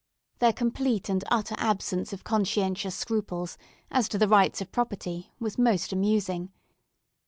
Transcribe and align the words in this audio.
Their 0.39 0.51
complete 0.51 1.09
and 1.09 1.23
utter 1.29 1.53
absence 1.59 2.11
of 2.11 2.23
conscientious 2.23 2.95
scruples 2.95 3.55
as 3.91 4.09
to 4.09 4.17
the 4.17 4.27
rights 4.27 4.59
of 4.59 4.71
property 4.71 5.31
was 5.39 5.59
most 5.59 5.93
amusing. 5.93 6.49